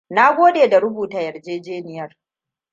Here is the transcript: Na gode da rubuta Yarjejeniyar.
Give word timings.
Na 0.09 0.31
gode 0.35 0.67
da 0.69 0.79
rubuta 0.79 1.21
Yarjejeniyar. 1.21 2.15